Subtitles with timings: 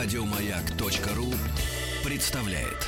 [0.00, 1.34] Радиомаяк.ру
[2.04, 2.86] представляет.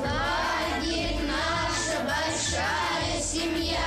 [0.00, 3.78] Лагерь наша большая семья.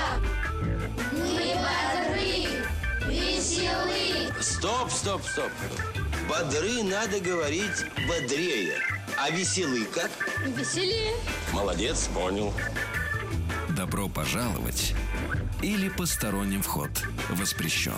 [1.12, 2.64] Мы бодры,
[3.06, 4.32] веселы.
[4.40, 5.52] Стоп, стоп, стоп.
[6.30, 8.78] Бодры надо говорить бодрее.
[9.18, 10.10] А веселый как?
[10.56, 11.16] Веселее.
[11.52, 12.54] Молодец, понял.
[13.80, 14.94] Добро пожаловать
[15.62, 16.90] или посторонним вход
[17.30, 17.94] воспрещен.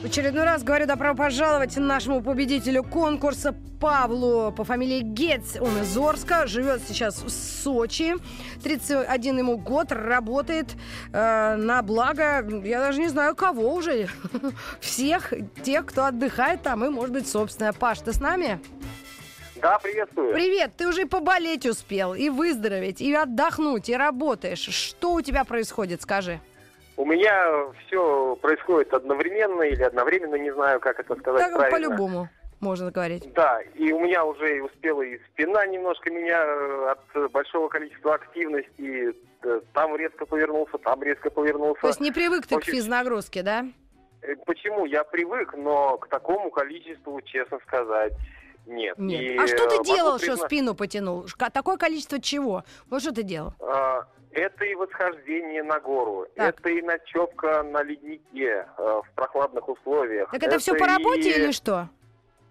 [0.00, 5.58] В очередной раз говорю добро пожаловать нашему победителю конкурса Павлу по фамилии Гец.
[5.60, 8.14] Он из Орска, живет сейчас в Сочи.
[8.62, 10.74] 31 ему год, работает
[11.12, 14.08] э, на благо, я даже не знаю кого уже,
[14.80, 17.74] всех тех, кто отдыхает там, и, может быть, собственно.
[17.74, 18.58] Паш, ты с нами?
[19.60, 20.32] Да, приветствую.
[20.32, 24.60] Привет, ты уже поболеть успел, и выздороветь, и отдохнуть, и работаешь.
[24.60, 26.40] Что у тебя происходит, скажи?
[26.96, 31.88] У меня все происходит одновременно или одновременно, не знаю, как это сказать Так, правильно.
[31.88, 32.28] по-любому
[32.60, 33.32] можно говорить.
[33.34, 39.14] Да, и у меня уже успела и спина немножко меня э, от большого количества активности.
[39.42, 41.80] э, Там резко повернулся, там резко повернулся.
[41.80, 43.64] То есть не привык ты к Очень- физнагрузке, да?
[44.22, 44.84] Э, Почему?
[44.84, 48.12] Я привык, но к такому количеству, честно сказать,
[48.66, 48.98] нет.
[48.98, 49.20] Нет.
[49.20, 51.26] И, а что э, ты могу делал, что призна- спину потянул?
[51.52, 52.64] Такое количество чего?
[52.88, 53.52] Вот что ты делал?
[53.60, 56.58] А, Это и восхождение на гору, Так.
[56.60, 60.30] это и ночевка на леднике э, в прохладных условиях.
[60.30, 61.88] Так это, все по работе и- или что?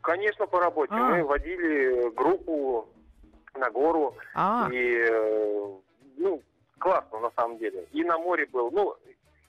[0.02, 0.94] Конечно, по работе.
[0.94, 1.10] А.
[1.10, 2.88] Мы водили группу
[3.56, 4.16] на гору.
[4.36, 4.78] А, И,
[5.10, 5.68] э,
[6.18, 6.42] ну,
[6.80, 7.86] классно на самом деле.
[7.94, 8.72] И на море был.
[8.72, 8.96] Ну,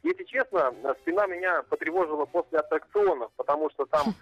[0.03, 0.73] если честно,
[1.03, 4.15] спина меня потревожила после аттракционов, потому что там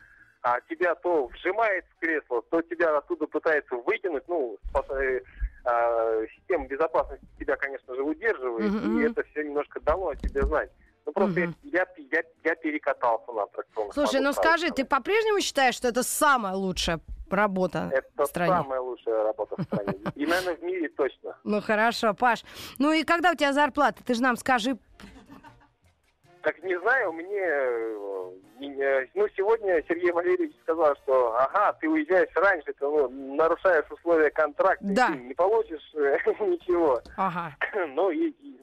[0.42, 4.24] а, тебя то вжимает в кресло, то тебя оттуда пытается вытянуть.
[4.28, 4.56] Ну,
[4.90, 5.20] э,
[5.64, 8.72] а, система безопасности тебя, конечно же, удерживает.
[8.72, 8.98] Мгм.
[8.98, 10.70] И это все немножко дало о себе знать.
[11.06, 11.56] Ну, просто Мгм.
[11.62, 13.94] я, я, я перекатался на аттракционах.
[13.94, 14.74] слушай, ну скажи, сказать.
[14.76, 17.00] ты по-прежнему считаешь, что это самая лучшая
[17.30, 18.52] работа Это в стране?
[18.52, 19.98] самая лучшая работа в стране.
[20.14, 21.36] И, наверное, в мире точно.
[21.44, 22.44] Ну хорошо, Паш.
[22.78, 24.02] Ну и когда у тебя зарплата?
[24.04, 24.78] Ты же нам скажи.
[26.48, 27.42] Так не знаю, мне...
[27.42, 28.30] э,
[28.62, 34.30] э, Ну, сегодня Сергей Валерьевич сказал, что ага, ты уезжаешь раньше, ты ну, нарушаешь условия
[34.30, 35.08] контракта, Да.
[35.08, 37.02] ты не получишь э, ничего.
[37.18, 37.54] Ага.
[37.88, 38.58] Ну, и, и,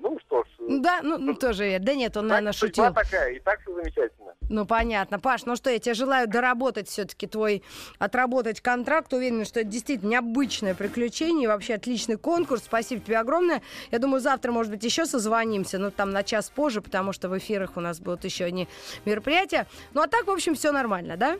[0.00, 0.46] ну что ж,
[0.82, 2.92] Да, ну, ну, тоже, да нет, он, так наверное, шутил.
[2.92, 4.25] такая, и так все замечательно.
[4.48, 5.18] Ну, понятно.
[5.18, 7.62] Паш, ну что, я тебе желаю доработать все-таки твой,
[7.98, 9.12] отработать контракт.
[9.12, 12.62] Уверена, что это действительно необычное приключение и вообще отличный конкурс.
[12.64, 13.62] Спасибо тебе огромное.
[13.90, 17.36] Я думаю, завтра, может быть, еще созвонимся, ну, там на час позже, потому что в
[17.36, 18.68] эфирах у нас будут еще одни
[19.04, 19.66] мероприятия.
[19.94, 21.38] Ну, а так, в общем, все нормально, да?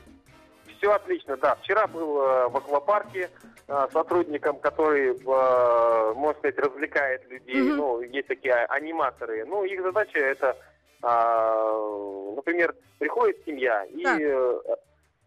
[0.79, 1.55] Все отлично, да.
[1.57, 3.31] Вчера был э, в аквапарке
[3.69, 7.63] э, сотрудником, который, э, можно сказать, развлекает людей.
[7.63, 7.77] Мгм.
[7.77, 9.45] Ну, есть такие аниматоры.
[9.47, 10.57] Ну, их задача это,
[11.03, 14.21] а, например, приходит семья и Так.
[14.21, 14.61] э,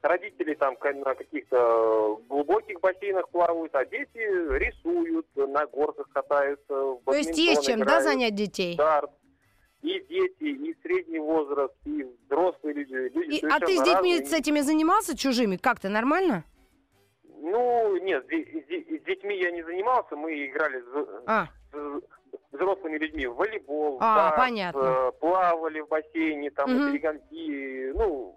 [0.02, 4.18] родители там на каких-то глубоких бассейнах плавают, а дети
[4.58, 8.76] рисуют, на горках катаются, в То есть есть чем, да, играют, занять детей?
[8.76, 9.12] дарт.
[9.82, 12.94] И дети, и средний возраст, и взрослые люди.
[13.18, 14.26] люди И- а ты с детьми разные.
[14.26, 15.56] с этими занимался чужими?
[15.56, 16.44] Как ты, нормально?
[17.42, 21.48] Ну, нет, с, с с детьми я не занимался, мы играли с, А,
[22.60, 24.80] взрослыми людьми в волейбол, А, понятно.
[24.80, 27.92] э, плавали в бассейне, там, на перегонки.
[27.94, 28.36] Ну,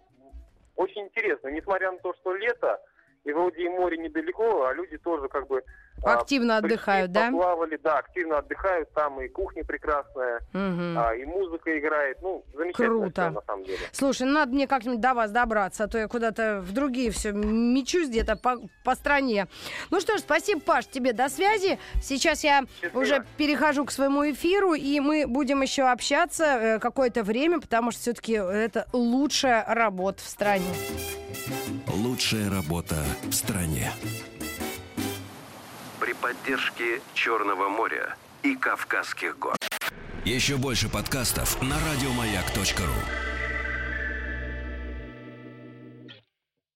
[0.76, 2.80] очень интересно, несмотря на то, что лето,
[3.24, 5.62] и вроде и море недалеко, а люди тоже как бы...
[6.04, 7.30] а, активно отдыхают, да?
[7.30, 10.98] Поплавали, да, активно отдыхают, там и кухня прекрасная, Мгм.
[10.98, 13.22] а, и музыка играет, ну, замечательно Круто.
[13.22, 13.78] всё, на самом деле.
[13.92, 17.32] Слушай, ну надо мне как-нибудь до вас добраться, а то я куда-то в другие все
[17.32, 19.46] мечусь где-то по, по стране.
[19.90, 21.78] Ну что ж, спасибо, Паш, тебе до связи.
[22.02, 23.00] Сейчас я Счастливо.
[23.00, 28.00] уже перехожу к своему эфиру, и мы будем еще общаться э, какое-то время, потому что
[28.00, 30.66] все-таки это лучшая работа в стране.
[31.88, 33.90] Лучшая работа в стране.
[36.22, 39.56] При поддержке Черного моря и Кавказских гор.
[40.24, 43.31] Еще больше подкастов на радиомаяк.ру.